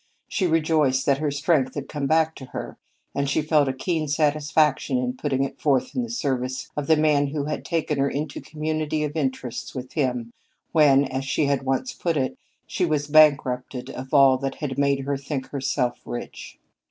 [0.27, 2.75] She rejoiced that her strength had come back to her,
[3.13, 7.27] and she felt a keen satisfaction in putting it forth in service of the man
[7.27, 10.33] who had taken her into community of interest with him
[10.71, 12.35] when, as he had once put it,
[12.65, 16.57] she was bankrupted of all that had made her think herself rich.